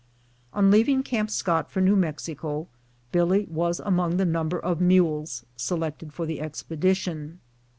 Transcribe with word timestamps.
^ 0.01 0.03
On 0.57 0.71
leaving 0.71 1.03
Camp 1.03 1.29
Scott 1.29 1.69
for 1.69 1.79
New 1.79 1.95
Mexico 1.95 2.67
Billy 3.11 3.45
was 3.51 3.79
among 3.79 4.17
the 4.17 4.25
number 4.25 4.57
of 4.57 4.81
mules 4.81 5.45
selected 5.55 6.11
for 6.11 6.25
the 6.25 6.41
expedition. 6.41 7.39